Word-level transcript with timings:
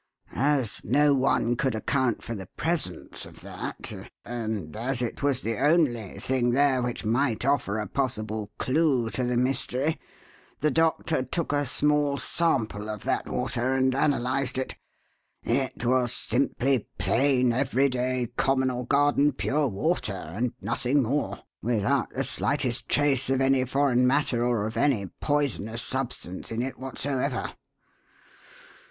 As 0.33 0.81
no 0.83 1.13
one 1.13 1.55
could 1.55 1.75
account 1.75 2.23
for 2.23 2.33
the 2.33 2.47
presence 2.57 3.23
of 3.27 3.41
that, 3.41 3.93
and 4.25 4.75
as 4.75 4.99
it 4.99 5.21
was 5.21 5.43
the 5.43 5.59
only 5.59 6.17
thing 6.17 6.49
there 6.53 6.81
which 6.81 7.05
might 7.05 7.45
offer 7.45 7.77
a 7.77 7.85
possible 7.85 8.49
clue 8.57 9.11
to 9.11 9.23
the 9.23 9.37
mystery, 9.37 9.99
the 10.59 10.71
doctor 10.71 11.21
took 11.21 11.53
a 11.53 11.67
small 11.67 12.17
sample 12.17 12.89
of 12.89 13.03
that 13.03 13.29
water 13.29 13.73
and 13.75 13.93
analyzed 13.93 14.57
it. 14.57 14.73
It 15.43 15.85
was 15.85 16.11
simply 16.11 16.87
plain, 16.97 17.53
everyday, 17.53 18.29
common, 18.37 18.71
or 18.71 18.87
garden 18.87 19.33
pure 19.33 19.67
water, 19.67 20.31
and 20.33 20.53
nothing 20.61 21.03
more, 21.03 21.43
without 21.61 22.09
the 22.09 22.23
slightest 22.23 22.89
trace 22.89 23.29
of 23.29 23.39
any 23.39 23.65
foreign 23.65 24.07
matter 24.07 24.43
or 24.43 24.65
of 24.65 24.77
any 24.77 25.11
poisonous 25.19 25.83
substance 25.83 26.51
in 26.51 26.63
it 26.63 26.79
whatsoever. 26.79 27.53